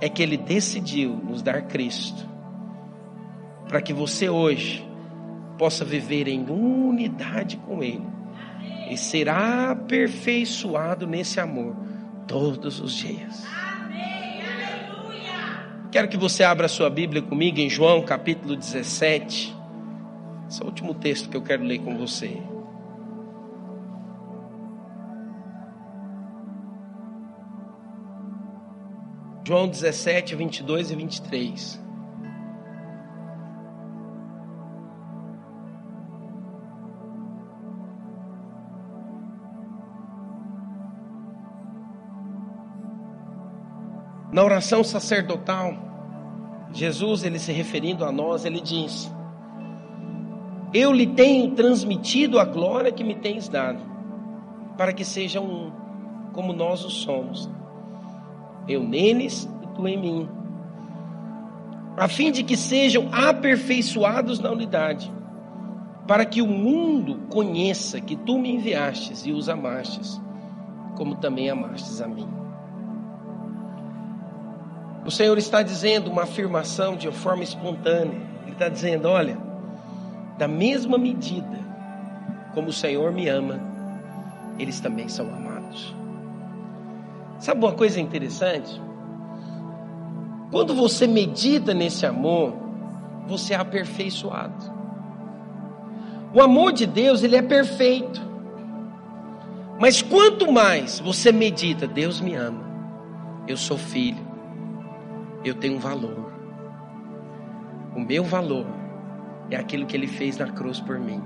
[0.00, 2.37] É que Ele decidiu nos dar Cristo,
[3.68, 4.84] para que você hoje
[5.58, 8.06] possa viver em unidade com Ele
[8.90, 11.76] e ser aperfeiçoado nesse amor
[12.26, 13.46] todos os dias.
[15.90, 19.54] Quero que você abra sua Bíblia comigo em João capítulo 17.
[20.48, 22.42] Esse é o último texto que eu quero ler com você.
[29.46, 31.87] João 17, 22 e 23.
[44.38, 45.74] Na oração sacerdotal,
[46.72, 49.12] Jesus, ele se referindo a nós, ele diz:
[50.72, 53.80] Eu lhe tenho transmitido a glória que me tens dado,
[54.76, 55.72] para que sejam um,
[56.32, 57.50] como nós o somos.
[58.68, 60.28] Eu neles e tu em mim,
[61.96, 65.12] a fim de que sejam aperfeiçoados na unidade,
[66.06, 70.20] para que o mundo conheça que tu me enviastes e os amastes,
[70.94, 72.38] como também amastes a mim.
[75.08, 78.20] O Senhor está dizendo uma afirmação de forma espontânea.
[78.42, 79.38] Ele está dizendo: olha,
[80.36, 81.58] da mesma medida
[82.52, 83.58] como o Senhor me ama,
[84.58, 85.96] eles também são amados.
[87.38, 88.78] Sabe uma coisa interessante?
[90.50, 92.52] Quando você medita nesse amor,
[93.26, 94.70] você é aperfeiçoado.
[96.34, 98.20] O amor de Deus, ele é perfeito.
[99.80, 102.62] Mas quanto mais você medita, Deus me ama,
[103.46, 104.27] eu sou filho,
[105.44, 106.32] eu tenho um valor.
[107.94, 108.66] O meu valor
[109.50, 111.22] é aquilo que ele fez na cruz por mim.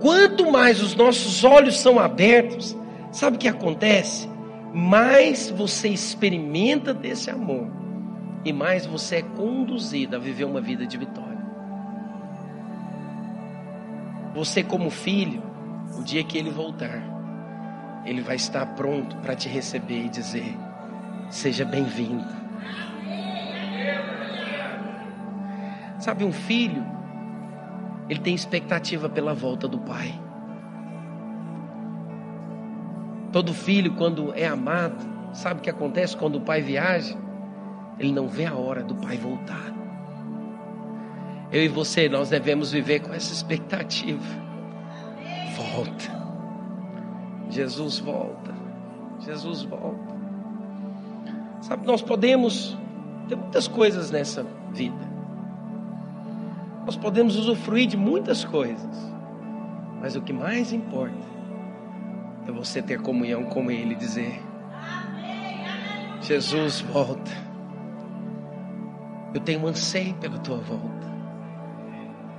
[0.00, 2.76] Quanto mais os nossos olhos são abertos,
[3.10, 4.28] sabe o que acontece?
[4.72, 7.68] Mais você experimenta desse amor
[8.44, 11.38] e mais você é conduzido a viver uma vida de vitória.
[14.34, 15.42] Você, como filho,
[15.98, 17.02] o dia que ele voltar,
[18.04, 20.56] ele vai estar pronto para te receber e dizer:
[21.28, 22.47] Seja bem-vindo.
[25.98, 26.84] Sabe, um filho,
[28.08, 30.14] ele tem expectativa pela volta do pai.
[33.32, 37.16] Todo filho, quando é amado, sabe o que acontece quando o pai viaja?
[37.98, 39.74] Ele não vê a hora do pai voltar.
[41.50, 44.24] Eu e você, nós devemos viver com essa expectativa.
[45.56, 46.18] Volta.
[47.50, 48.54] Jesus volta.
[49.20, 50.16] Jesus volta.
[51.60, 52.76] Sabe, nós podemos
[53.28, 55.18] ter muitas coisas nessa vida.
[56.84, 59.12] Nós podemos usufruir de muitas coisas.
[60.00, 61.14] Mas o que mais importa
[62.46, 64.40] é você ter comunhão com Ele e dizer:
[66.22, 67.30] Jesus volta.
[69.34, 71.08] Eu tenho anseio pela tua volta.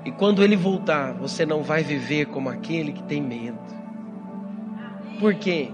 [0.03, 3.59] E quando Ele voltar, você não vai viver como aquele que tem medo.
[5.19, 5.69] Por quê?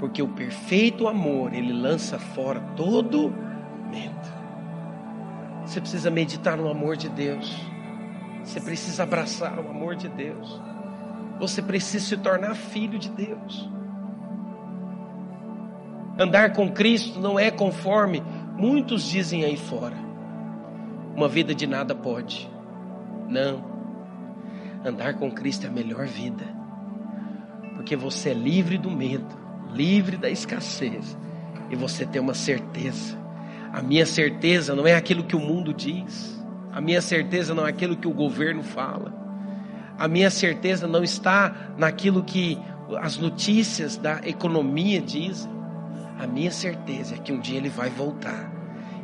[0.00, 3.32] Porque o perfeito amor, ele lança fora todo
[3.90, 4.31] medo.
[5.72, 7.58] Você precisa meditar no amor de Deus.
[8.44, 10.60] Você precisa abraçar o amor de Deus.
[11.40, 13.70] Você precisa se tornar filho de Deus.
[16.18, 18.22] Andar com Cristo não é conforme
[18.54, 19.96] muitos dizem aí fora.
[21.16, 22.50] Uma vida de nada pode.
[23.26, 23.64] Não.
[24.84, 26.44] Andar com Cristo é a melhor vida.
[27.76, 29.34] Porque você é livre do medo,
[29.72, 31.16] livre da escassez.
[31.70, 33.21] E você tem uma certeza.
[33.72, 36.38] A minha certeza não é aquilo que o mundo diz.
[36.70, 39.14] A minha certeza não é aquilo que o governo fala.
[39.98, 42.58] A minha certeza não está naquilo que
[43.00, 45.50] as notícias da economia dizem.
[46.18, 48.52] A minha certeza é que um dia ele vai voltar.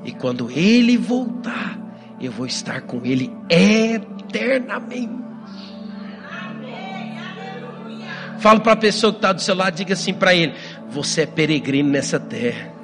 [0.04, 1.78] E quando ele voltar,
[2.20, 5.28] eu vou estar com ele eternamente.
[8.38, 10.54] Fala para a pessoa que está do seu lado, diga assim para ele:
[10.90, 12.77] Você é peregrino nessa terra.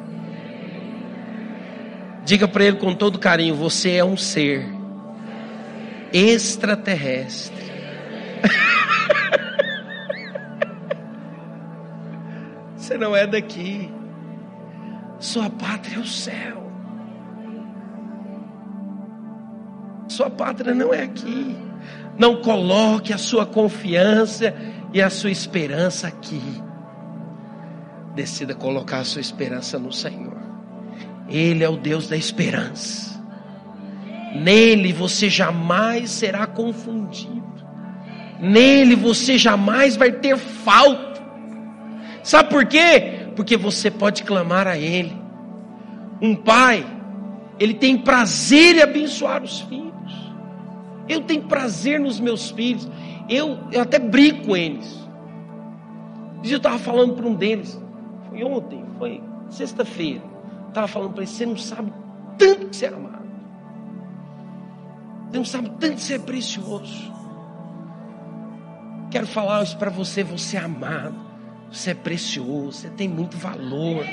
[2.24, 4.66] Diga para ele com todo carinho: Você é um ser
[6.12, 7.64] extraterrestre.
[12.76, 13.92] Você não é daqui.
[15.18, 16.64] Sua pátria é o céu.
[20.08, 21.54] Sua pátria não é aqui.
[22.16, 24.54] Não coloque a sua confiança
[24.92, 26.62] e a sua esperança aqui.
[28.14, 30.43] Decida colocar a sua esperança no Senhor.
[31.28, 33.22] Ele é o Deus da esperança.
[34.34, 37.42] Nele você jamais será confundido.
[38.40, 41.22] Nele você jamais vai ter falta.
[42.22, 43.28] Sabe por quê?
[43.36, 45.16] Porque você pode clamar a Ele.
[46.20, 46.84] Um pai,
[47.58, 50.32] ele tem prazer em abençoar os filhos.
[51.08, 52.88] Eu tenho prazer nos meus filhos.
[53.28, 55.02] Eu, eu até brigo com eles.
[56.42, 57.80] Eu estava falando para um deles.
[58.28, 60.33] Foi ontem, foi sexta-feira.
[60.74, 61.92] Estava falando para ele: você não sabe
[62.36, 63.24] tanto que você é amado.
[65.30, 67.12] Você não sabe tanto que você é precioso.
[69.08, 71.14] Quero falar isso para você: você é amado.
[71.70, 72.72] Você é precioso.
[72.72, 74.04] Você tem muito valor.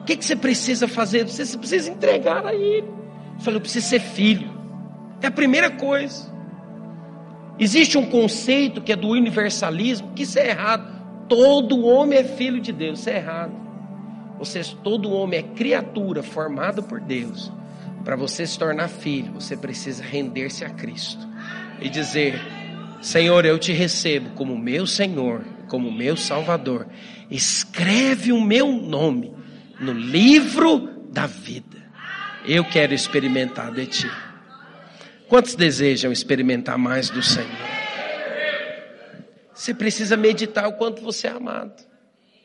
[0.00, 1.24] O que, que você precisa fazer?
[1.28, 2.88] Você precisa entregar a Ele.
[3.36, 4.50] Eu falei: eu preciso ser filho.
[5.20, 6.32] É a primeira coisa.
[7.60, 10.84] Existe um conceito que é do universalismo, que isso é errado.
[11.28, 13.61] Todo homem é filho de Deus, isso é errado.
[14.42, 17.52] Você, todo homem é criatura formada por Deus.
[18.04, 21.24] Para você se tornar filho, você precisa render-se a Cristo
[21.80, 22.40] e dizer:
[23.00, 26.88] Senhor, eu te recebo como meu Senhor, como meu Salvador.
[27.30, 29.32] Escreve o meu nome
[29.78, 31.78] no livro da vida.
[32.44, 34.10] Eu quero experimentar de ti.
[35.28, 37.48] Quantos desejam experimentar mais do Senhor?
[39.54, 41.91] Você precisa meditar o quanto você é amado.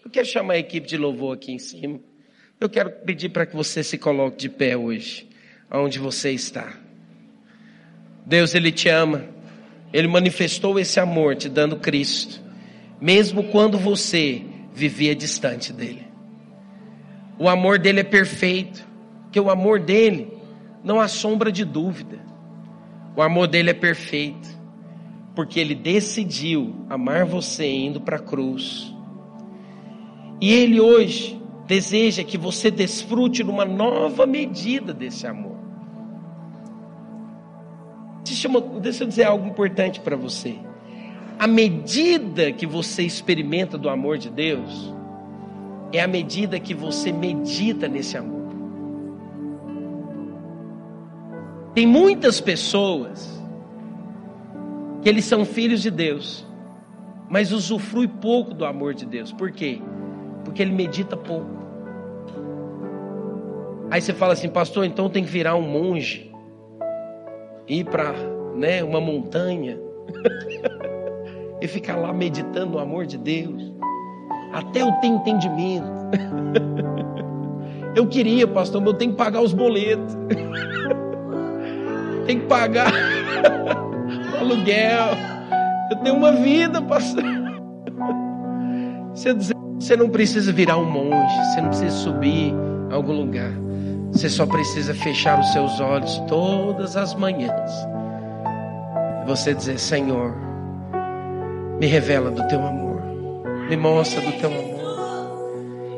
[0.07, 1.99] Eu quero chamar a equipe de louvor aqui em cima.
[2.61, 5.27] Eu quero pedir para que você se coloque de pé hoje,
[5.69, 6.73] onde você está.
[8.25, 9.25] Deus, Ele te ama.
[9.91, 12.41] Ele manifestou esse amor te dando Cristo,
[13.01, 16.07] mesmo quando você vivia distante dele.
[17.37, 18.87] O amor dele é perfeito,
[19.29, 20.31] que o amor dele
[20.85, 22.17] não há sombra de dúvida.
[23.13, 24.47] O amor dele é perfeito,
[25.35, 28.95] porque ele decidiu amar você indo para a cruz.
[30.39, 35.57] E ele hoje deseja que você desfrute numa nova medida desse amor.
[38.81, 40.55] Deixa eu dizer algo importante para você.
[41.39, 44.93] A medida que você experimenta do amor de Deus,
[45.91, 48.47] é a medida que você medita nesse amor.
[51.73, 53.41] Tem muitas pessoas
[55.01, 56.45] que eles são filhos de Deus,
[57.29, 59.31] mas usufrui pouco do amor de Deus.
[59.31, 59.81] Por quê?
[60.47, 61.45] Porque ele medita pouco.
[63.91, 66.31] Aí você fala assim, pastor, então tem que virar um monge,
[67.67, 68.13] ir para
[68.55, 69.77] né, uma montanha
[71.61, 73.73] e ficar lá meditando o amor de Deus
[74.53, 75.87] até eu ter entendimento.
[77.95, 80.15] Eu queria, pastor, mas eu tenho que pagar os boletos.
[82.27, 85.17] Tem que pagar o aluguel.
[85.89, 87.23] Eu tenho uma vida, pastor.
[89.15, 92.53] Você, dizer, você não precisa virar um monge, você não precisa subir
[92.89, 93.51] a algum lugar.
[94.11, 97.71] Você só precisa fechar os seus olhos todas as manhãs.
[99.21, 100.35] E você dizer: Senhor,
[101.79, 103.01] me revela do teu amor.
[103.69, 104.77] Me mostra do teu amor.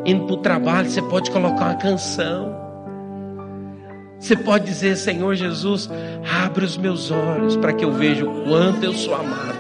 [0.06, 2.58] Indo para o trabalho, você pode colocar uma canção.
[4.20, 5.90] Você pode dizer, Senhor Jesus,
[6.44, 9.59] abre os meus olhos para que eu veja o quanto eu sou amado.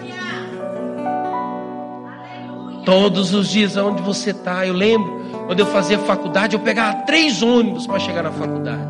[2.86, 7.42] Todos os dias onde você está, eu lembro, quando eu fazia faculdade, eu pegava três
[7.42, 8.82] ônibus para chegar na faculdade.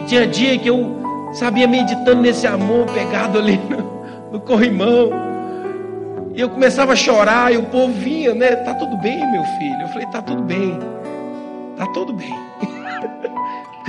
[0.00, 1.00] E tinha dia que eu
[1.32, 5.10] sabia meditando nesse amor pegado ali no, no corrimão.
[6.34, 8.56] E eu começava a chorar e o povo vinha, né?
[8.56, 9.80] Tá tudo bem, meu filho?
[9.82, 10.78] Eu falei, tá tudo bem.
[11.76, 12.34] Tá tudo bem.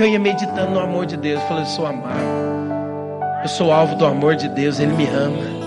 [0.00, 1.40] ia meditando no amor de Deus.
[1.40, 2.44] Eu falei, eu sou amado.
[3.42, 5.63] Eu sou alvo do amor de Deus, Ele me ama.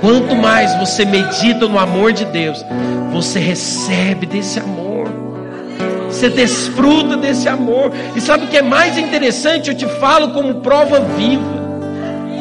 [0.00, 2.64] Quanto mais você medita no amor de Deus,
[3.12, 5.08] você recebe desse amor.
[6.06, 7.92] Você desfruta desse amor.
[8.16, 9.68] E sabe o que é mais interessante?
[9.68, 11.60] Eu te falo como prova viva.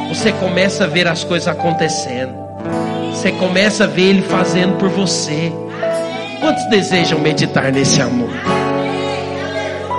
[0.07, 2.33] Você começa a ver as coisas acontecendo.
[3.11, 5.51] Você começa a ver Ele fazendo por você.
[6.39, 8.29] Quantos desejam meditar nesse amor?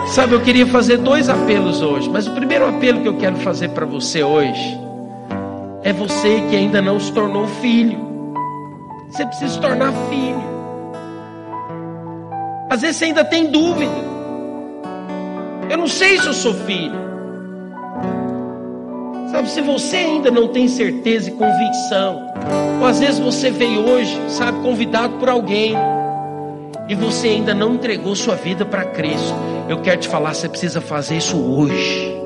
[0.08, 3.68] Sabe, eu queria fazer dois apelos hoje, mas o primeiro apelo que eu quero fazer
[3.68, 4.79] para você hoje
[5.82, 7.98] é você que ainda não se tornou filho.
[9.08, 10.50] Você precisa se tornar filho.
[12.68, 13.92] Às vezes você ainda tem dúvida.
[15.68, 17.00] Eu não sei se eu sou filho.
[19.30, 22.30] Sabe, se você ainda não tem certeza e convicção
[22.80, 25.74] ou às vezes você veio hoje, sabe, convidado por alguém,
[26.88, 29.34] e você ainda não entregou sua vida para Cristo.
[29.68, 32.19] Eu quero te falar, você precisa fazer isso hoje.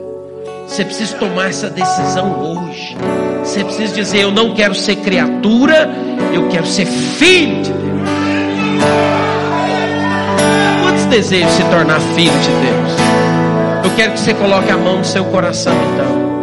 [0.66, 2.96] Você precisa tomar essa decisão hoje.
[3.44, 5.88] Você precisa dizer: Eu não quero ser criatura,
[6.32, 8.08] eu quero ser filho de Deus.
[10.82, 13.84] Quantos desejam se tornar filho de Deus?
[13.84, 16.34] Eu quero que você coloque a mão no seu coração, então.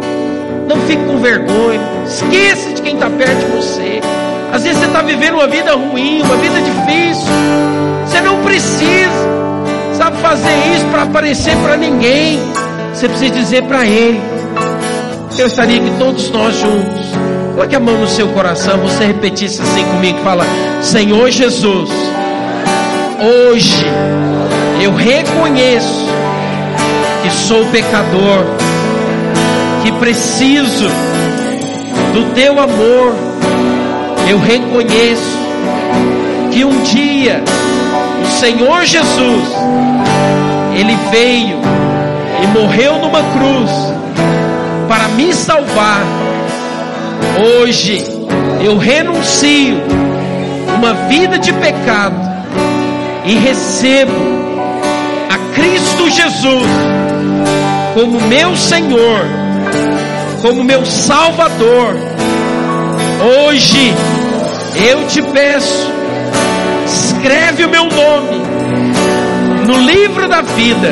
[0.68, 1.80] Não fique com vergonha.
[2.06, 4.00] Esqueça de quem está perto de você.
[4.52, 7.32] Às vezes você está vivendo uma vida ruim, uma vida difícil.
[8.06, 9.10] Você não precisa,
[9.96, 12.38] sabe, fazer isso para aparecer para ninguém.
[12.92, 14.20] Você precisa dizer para Ele.
[15.38, 17.10] Eu estaria que todos nós juntos.
[17.54, 18.78] Coloque a mão no seu coração.
[18.78, 20.44] Você repetisse assim comigo: fala,
[20.82, 21.90] Senhor Jesus,
[23.50, 23.84] hoje
[24.82, 26.06] eu reconheço
[27.22, 28.44] que sou pecador
[29.82, 30.88] que preciso
[32.12, 33.14] do teu amor.
[34.28, 35.38] Eu reconheço
[36.52, 37.42] que um dia
[38.22, 39.48] o Senhor Jesus,
[40.74, 41.58] Ele veio
[42.42, 43.70] e morreu numa cruz
[44.88, 46.04] para me salvar.
[47.62, 48.04] Hoje
[48.64, 49.80] eu renuncio
[50.76, 52.16] uma vida de pecado
[53.24, 54.42] e recebo
[55.54, 56.66] Cristo Jesus
[57.94, 59.20] como meu Senhor,
[60.40, 61.94] como meu Salvador,
[63.46, 63.92] hoje
[64.88, 65.92] eu te peço,
[66.86, 68.42] escreve o meu nome
[69.66, 70.88] no livro da vida,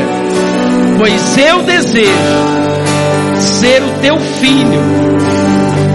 [1.01, 2.11] pois eu desejo
[3.41, 4.83] ser o teu filho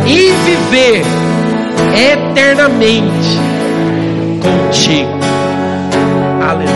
[0.08, 1.04] e viver
[2.12, 3.38] eternamente
[4.42, 5.20] contigo.
[6.42, 6.76] Aleluia.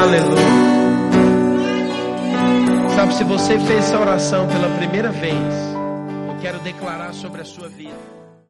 [0.00, 0.46] Aleluia.
[2.94, 7.68] Sabe, se você fez essa oração pela primeira vez, eu quero declarar sobre a sua
[7.68, 8.15] vida.